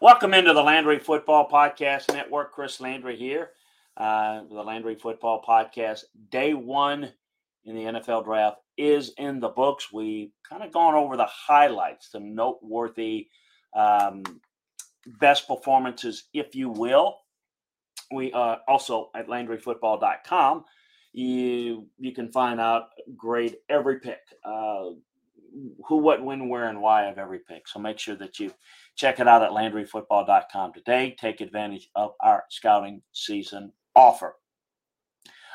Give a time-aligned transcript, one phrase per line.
[0.00, 2.52] Welcome into the Landry Football Podcast Network.
[2.52, 3.50] Chris Landry here,
[3.96, 6.04] uh, the Landry Football Podcast.
[6.30, 7.12] Day one
[7.64, 9.92] in the NFL draft is in the books.
[9.92, 13.26] We've kind of gone over the highlights, some noteworthy
[13.74, 14.22] um,
[15.18, 17.18] best performances, if you will.
[18.12, 20.64] We uh, also at LandryFootball.com,
[21.12, 24.20] you you can find out grade every pick.
[24.44, 24.90] Uh,
[25.86, 27.68] who, what, when, where, and why of every pick.
[27.68, 28.52] So make sure that you
[28.96, 31.16] check it out at LandryFootball.com today.
[31.18, 34.36] Take advantage of our scouting season offer.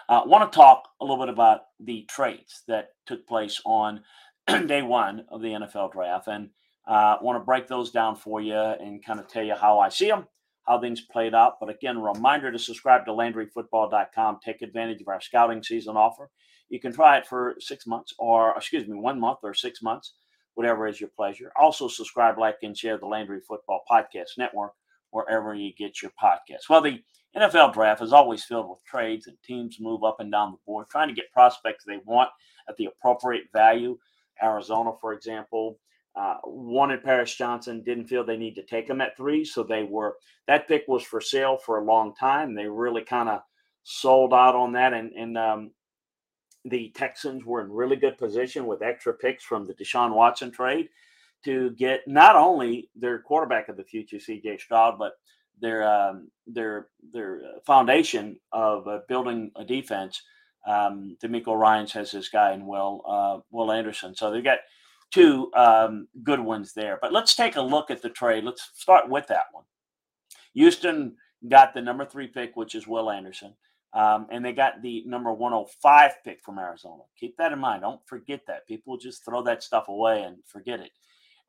[0.10, 4.02] I uh, want to talk a little bit about the trades that took place on
[4.68, 6.50] day one of the NFL draft, and
[6.86, 9.80] I uh, want to break those down for you and kind of tell you how
[9.80, 10.28] I see them,
[10.66, 11.60] how things played out.
[11.60, 14.40] But again, reminder to subscribe to LandryFootball.com.
[14.44, 16.30] Take advantage of our scouting season offer.
[16.70, 20.14] You can try it for six months, or excuse me, one month or six months,
[20.56, 21.52] whatever is your pleasure.
[21.56, 24.74] Also, subscribe, like, and share the Landry Football Podcast Network
[25.12, 26.70] wherever you get your podcasts.
[26.70, 27.02] Well, the
[27.38, 30.88] NFL draft is always filled with trades, and teams move up and down the board
[30.90, 32.30] trying to get prospects they want
[32.70, 33.98] at the appropriate value.
[34.42, 35.80] Arizona, for example,
[36.16, 39.84] uh, wanted Paris Johnson, didn't feel they need to take him at three, so they
[39.84, 40.16] were
[40.48, 42.54] that pick was for sale for a long time.
[42.54, 43.42] They really kind of
[43.84, 45.72] sold out on that, and and um,
[46.66, 50.90] the Texans were in really good position with extra picks from the Deshaun Watson trade
[51.46, 54.60] to get not only their quarterback of the future, C.J.
[54.60, 55.14] Stroud, but
[55.60, 60.22] their um, their their foundation of uh, building a defense.
[60.66, 64.60] Um, DeMeco Ryans has this guy in Will uh, Will Anderson, so they got
[65.14, 66.98] two um, good ones there.
[67.02, 68.44] But let's take a look at the trade.
[68.44, 69.66] Let's start with that one.
[70.56, 71.16] Houston
[71.48, 73.54] got the number three pick, which is Will Anderson.
[73.94, 77.04] Um, and they got the number 105 pick from Arizona.
[77.20, 77.84] Keep that in mind.
[77.84, 78.68] Don't forget that.
[78.68, 80.90] People just throw that stuff away and forget it.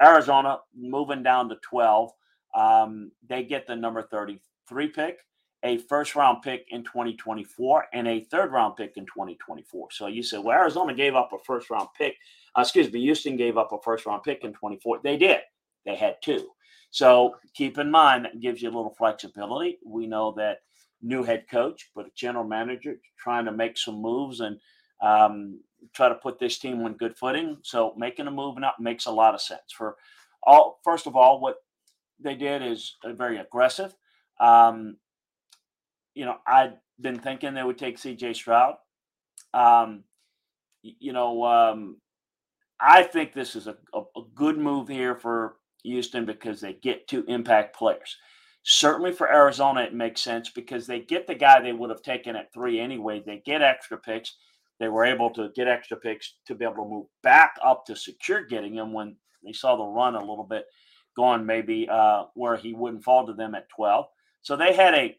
[0.02, 2.10] Arizona moving down to 12.
[2.54, 5.20] Um, they get the number 33 pick,
[5.64, 9.88] a first round pick in 2024, and a third round pick in 2024.
[9.90, 12.16] So you said, well, Arizona gave up a first round pick.
[12.56, 15.00] Uh, excuse me, Houston gave up a first round pick in 24.
[15.02, 15.40] They did.
[15.86, 16.50] They had two.
[16.90, 19.78] So keep in mind that gives you a little flexibility.
[19.84, 20.58] We know that
[21.02, 24.60] new head coach, but a general manager trying to make some moves and
[25.02, 25.60] um,
[25.92, 27.58] try to put this team on good footing.
[27.62, 29.72] So making a move now makes a lot of sense.
[29.76, 29.96] For
[30.42, 31.56] all, first of all, what
[32.20, 33.94] they did is very aggressive.
[34.40, 34.96] Um,
[36.14, 38.34] you know, I'd been thinking they would take C.J.
[38.34, 38.76] Stroud.
[39.52, 40.04] Um,
[40.82, 41.96] you know, um,
[42.80, 47.08] I think this is a, a, a good move here for Houston because they get
[47.08, 48.16] two impact players.
[48.62, 52.34] Certainly for Arizona, it makes sense because they get the guy they would have taken
[52.34, 53.22] at three anyway.
[53.24, 54.34] They get extra picks.
[54.80, 57.96] They were able to get extra picks to be able to move back up to
[57.96, 60.64] secure getting him when they saw the run a little bit
[61.14, 64.06] going, maybe uh, where he wouldn't fall to them at 12.
[64.42, 65.16] So they had a,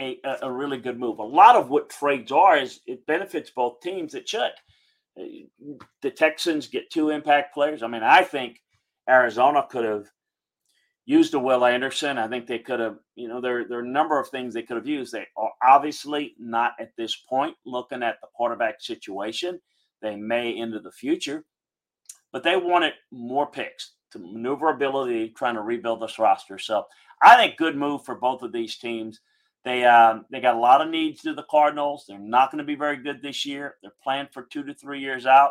[0.00, 1.18] a a really good move.
[1.18, 4.14] A lot of what trades are is it benefits both teams.
[4.14, 4.52] It should.
[5.16, 7.82] The Texans get two impact players.
[7.82, 8.62] I mean, I think
[9.08, 10.06] Arizona could have
[11.04, 12.18] used a Will Anderson.
[12.18, 14.62] I think they could have, you know, there, there are a number of things they
[14.62, 15.12] could have used.
[15.12, 19.60] They are obviously not at this point looking at the quarterback situation.
[20.00, 21.44] They may into the future,
[22.32, 26.58] but they wanted more picks to maneuverability, trying to rebuild this roster.
[26.58, 26.84] So
[27.20, 29.20] I think good move for both of these teams.
[29.64, 32.04] They um, they got a lot of needs to the Cardinals.
[32.08, 33.76] They're not going to be very good this year.
[33.82, 35.50] They're planned for two to three years out.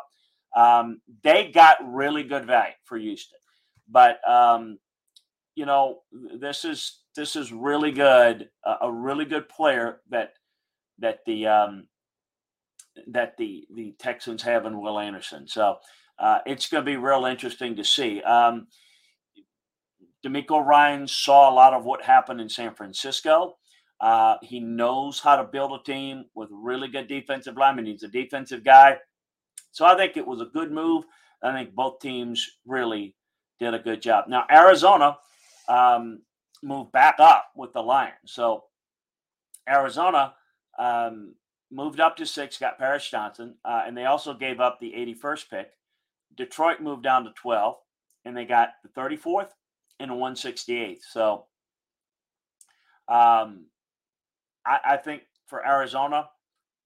[0.56, 3.38] Um, they got really good value for Houston,
[3.88, 4.80] but um,
[5.56, 6.00] you know,
[6.40, 10.34] this is this is really good, uh, a really good player that
[10.98, 11.88] that the um,
[13.08, 15.48] that the the Texans have in Will Anderson.
[15.48, 15.76] So
[16.18, 18.22] uh, it's going to be real interesting to see.
[18.24, 18.68] Um,
[20.26, 23.59] DeMeco Ryan saw a lot of what happened in San Francisco.
[24.02, 27.86] Uh, he knows how to build a team with really good defensive linemen.
[27.86, 28.98] He's a defensive guy.
[29.72, 31.06] So I think it was a good move.
[31.44, 33.16] I think both teams really
[33.60, 34.26] did a good job.
[34.28, 35.18] Now, Arizona,
[35.68, 36.22] um,
[36.64, 38.16] moved back up with the Lions.
[38.26, 38.66] So
[39.68, 40.34] Arizona
[40.78, 41.36] um,
[41.72, 45.50] moved up to six, got Paris Johnson, uh, and they also gave up the 81st
[45.50, 45.72] pick.
[46.36, 47.76] Detroit moved down to 12,
[48.26, 49.50] and they got the 34th
[50.00, 51.02] and the 168th.
[51.12, 51.46] So
[53.08, 53.66] um,
[54.70, 56.30] I, I think for Arizona,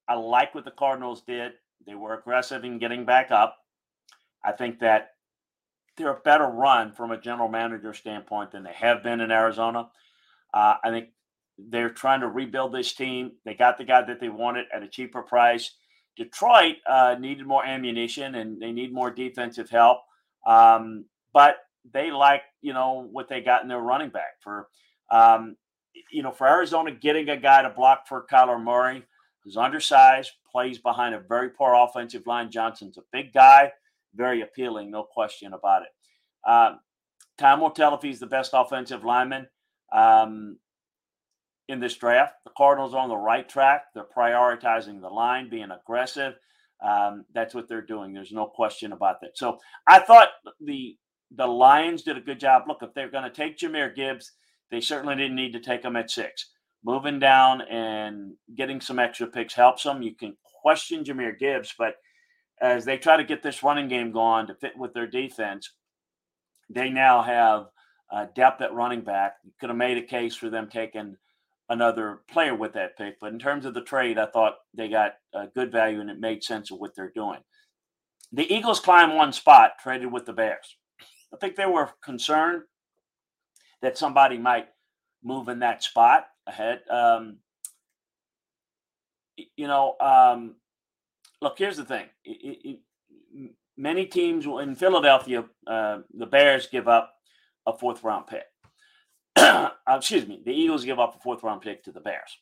[0.07, 1.51] I like what the Cardinals did.
[1.85, 3.57] They were aggressive in getting back up.
[4.43, 5.11] I think that
[5.97, 9.89] they're a better run from a general manager standpoint than they have been in Arizona.
[10.53, 11.09] Uh, I think
[11.57, 13.33] they're trying to rebuild this team.
[13.45, 15.71] They got the guy that they wanted at a cheaper price.
[16.15, 19.99] Detroit uh, needed more ammunition and they need more defensive help.
[20.47, 21.57] Um, but
[21.91, 24.67] they like you know what they got in their running back for.
[25.11, 25.57] Um,
[26.11, 29.03] you know, for Arizona, getting a guy to block for Kyler Murray,
[29.43, 32.51] who's undersized, plays behind a very poor offensive line.
[32.51, 33.71] Johnson's a big guy,
[34.15, 35.89] very appealing, no question about it.
[36.47, 36.75] Uh,
[37.37, 39.47] time will tell if he's the best offensive lineman
[39.91, 40.57] um,
[41.67, 42.35] in this draft.
[42.45, 43.85] The Cardinals are on the right track.
[43.93, 46.35] They're prioritizing the line, being aggressive.
[46.83, 48.13] Um, that's what they're doing.
[48.13, 49.37] There's no question about that.
[49.37, 49.57] So
[49.87, 50.29] I thought
[50.59, 50.97] the
[51.35, 52.63] the Lions did a good job.
[52.67, 54.33] Look, if they're going to take Jahmyr Gibbs,
[54.71, 56.49] they certainly didn't need to take them at six.
[56.83, 60.01] Moving down and getting some extra picks helps them.
[60.01, 61.95] You can question Jahmyr Gibbs, but
[62.61, 65.71] as they try to get this running game going to fit with their defense,
[66.69, 67.67] they now have
[68.11, 69.35] uh, depth at running back.
[69.43, 71.15] You could have made a case for them taking
[71.69, 73.19] another player with that pick.
[73.19, 76.19] But in terms of the trade, I thought they got a good value and it
[76.19, 77.39] made sense of what they're doing.
[78.31, 80.77] The Eagles climb one spot, traded with the Bears.
[81.33, 82.63] I think they were concerned
[83.83, 84.69] that somebody might
[85.23, 86.81] move in that spot ahead.
[86.89, 87.37] Um,
[89.55, 90.55] you know, um,
[91.41, 92.05] look, here's the thing.
[92.23, 92.79] It,
[93.33, 97.13] it, many teams in Philadelphia, uh, the Bears give up
[97.67, 98.45] a fourth round pick.
[99.35, 102.39] uh, excuse me, the Eagles give up a fourth round pick to the Bears.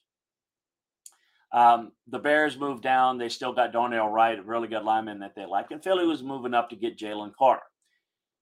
[1.52, 3.18] Um, the Bears moved down.
[3.18, 5.72] They still got Darnell Wright, a really good lineman that they like.
[5.72, 7.64] And Philly was moving up to get Jalen Carter.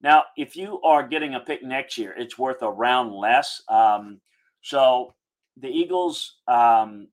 [0.01, 3.61] Now, if you are getting a pick next year, it's worth a round less.
[3.67, 4.21] Um,
[4.61, 5.13] so
[5.57, 7.09] the Eagles, um,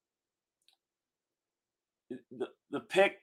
[2.10, 3.18] the, the pick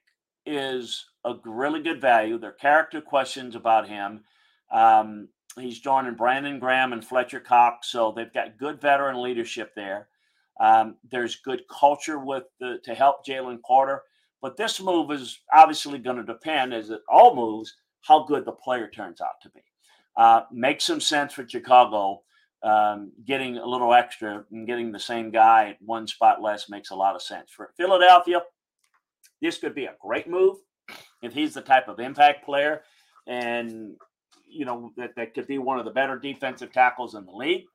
[0.45, 2.37] is a really good value.
[2.37, 4.23] There are character questions about him.
[4.71, 10.09] Um, he's joining Brandon Graham and Fletcher Cox, so they've got good veteran leadership there.
[10.59, 14.03] Um, there's good culture with the, to help Jalen Carter,
[14.41, 18.51] but this move is obviously going to depend, as it all moves, how good the
[18.51, 19.61] player turns out to be.
[20.15, 22.21] Uh, makes some sense for Chicago.
[22.61, 26.91] Um, getting a little extra and getting the same guy at one spot less makes
[26.91, 27.51] a lot of sense.
[27.51, 28.41] For Philadelphia,
[29.41, 30.57] this could be a great move
[31.21, 32.83] if he's the type of impact player
[33.27, 33.95] and
[34.47, 37.65] you know that, that could be one of the better defensive tackles in the league.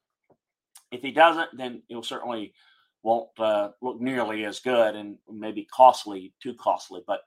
[0.90, 2.54] If he doesn't, then he'll certainly
[3.02, 7.02] won't uh, look nearly as good and maybe costly, too costly.
[7.06, 7.20] But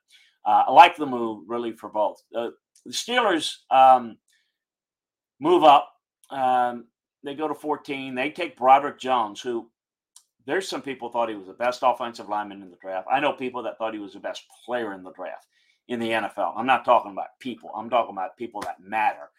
[0.46, 2.22] uh, I like the move really for both.
[2.36, 2.50] Uh,
[2.86, 4.18] the Steelers um,
[5.40, 5.92] move up.
[6.30, 6.86] Um,
[7.24, 8.16] they go to 14.
[8.16, 9.70] They take Broderick Jones, who
[10.46, 13.08] there's some people thought he was the best offensive lineman in the draft.
[13.12, 15.46] I know people that thought he was the best player in the draft
[15.88, 16.54] in the NFL.
[16.56, 17.72] I'm not talking about people.
[17.76, 19.30] I'm talking about people that matter,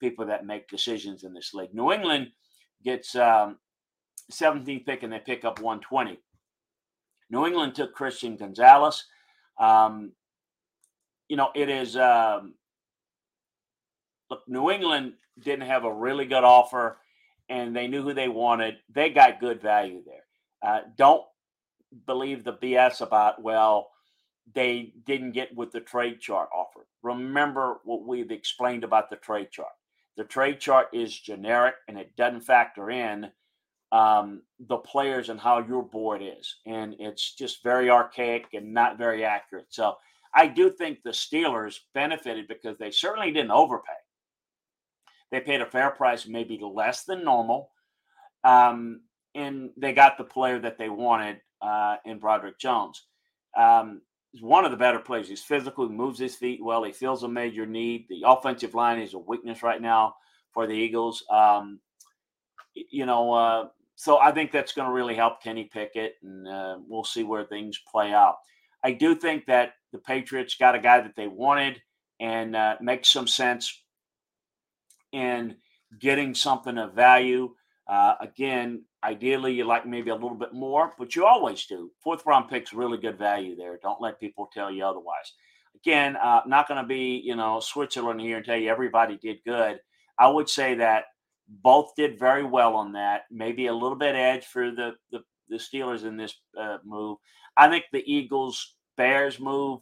[0.00, 1.74] people that make decisions in this league.
[1.74, 2.28] New England
[2.84, 3.58] gets um,
[4.30, 6.18] 17th pick and they pick up 120.
[7.30, 9.04] New England took Christian Gonzalez.
[9.58, 10.12] Um,
[11.28, 12.54] you know, it is um,
[14.32, 16.96] look, New England didn't have a really good offer
[17.50, 18.78] and they knew who they wanted.
[18.94, 20.24] They got good value there.
[20.62, 21.24] Uh, don't
[22.06, 23.90] believe the BS about, well,
[24.54, 26.86] they didn't get what the trade chart offered.
[27.02, 29.72] Remember what we've explained about the trade chart.
[30.16, 33.30] The trade chart is generic and it doesn't factor in
[33.90, 36.56] um, the players and how your board is.
[36.64, 39.66] And it's just very archaic and not very accurate.
[39.68, 39.96] So
[40.34, 43.92] I do think the Steelers benefited because they certainly didn't overpay.
[45.32, 47.70] They paid a fair price, maybe less than normal.
[48.44, 49.00] Um,
[49.34, 53.06] and they got the player that they wanted uh, in Broderick Jones.
[53.56, 55.28] Um, he's one of the better players.
[55.28, 58.06] He's physical, he moves his feet well, he feels a major need.
[58.10, 60.14] The offensive line is a weakness right now
[60.52, 61.24] for the Eagles.
[61.30, 61.80] Um,
[62.74, 66.76] you know, uh, so I think that's going to really help Kenny Pickett, and uh,
[66.86, 68.36] we'll see where things play out.
[68.84, 71.80] I do think that the Patriots got a guy that they wanted
[72.20, 73.81] and uh, makes some sense
[75.12, 75.56] in
[75.98, 77.54] getting something of value.
[77.88, 81.90] Uh, again, ideally, you like maybe a little bit more, but you always do.
[82.02, 83.78] Fourth round pick's really good value there.
[83.82, 85.32] Don't let people tell you otherwise.
[85.76, 89.38] Again, uh, not going to be you know Switzerland here and tell you everybody did
[89.44, 89.80] good.
[90.18, 91.04] I would say that
[91.48, 93.22] both did very well on that.
[93.30, 97.18] Maybe a little bit edge for the the, the Steelers in this uh, move.
[97.56, 99.80] I think the Eagles Bears move.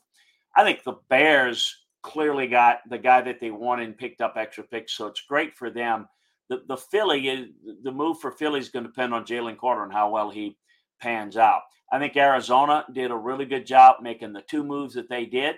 [0.56, 4.64] I think the Bears clearly got the guy that they wanted and picked up extra
[4.64, 4.92] picks.
[4.92, 6.08] So it's great for them.
[6.48, 7.48] The, the Philly is
[7.82, 10.56] the move for Philly is going to depend on Jalen Carter and how well he
[11.00, 11.62] pans out.
[11.92, 15.56] I think Arizona did a really good job making the two moves that they did.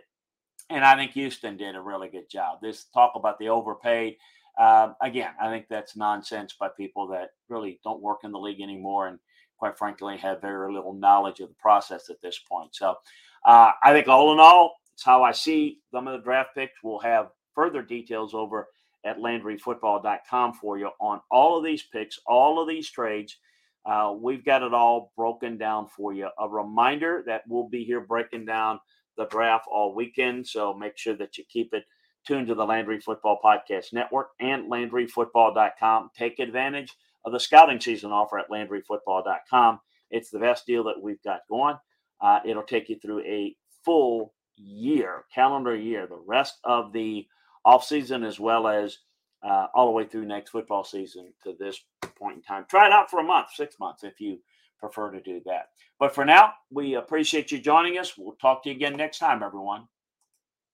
[0.70, 2.60] And I think Houston did a really good job.
[2.62, 4.16] This talk about the overpaid.
[4.58, 8.60] Um, again, I think that's nonsense by people that really don't work in the league
[8.60, 9.18] anymore and,
[9.58, 12.74] quite frankly, have very little knowledge of the process at this point.
[12.74, 12.96] So
[13.46, 16.82] uh, I think all in all, it's how I see some of the draft picks.
[16.82, 18.68] We'll have further details over
[19.04, 23.36] at LandryFootball.com for you on all of these picks, all of these trades.
[23.84, 26.28] Uh, we've got it all broken down for you.
[26.38, 28.78] A reminder that we'll be here breaking down
[29.16, 30.46] the draft all weekend.
[30.46, 31.84] So make sure that you keep it
[32.26, 36.10] tuned to the Landry Football Podcast Network and LandryFootball.com.
[36.16, 36.94] Take advantage
[37.24, 39.80] of the scouting season offer at LandryFootball.com.
[40.10, 41.76] It's the best deal that we've got going.
[42.20, 47.26] Uh, it'll take you through a full year, calendar year, the rest of the
[47.66, 48.98] offseason as well as
[49.42, 51.80] uh, all the way through next football season to this
[52.18, 52.64] point in time.
[52.68, 54.38] Try it out for a month, six months if you
[54.78, 55.68] prefer to do that.
[55.98, 58.16] But for now, we appreciate you joining us.
[58.16, 59.86] We'll talk to you again next time, everyone.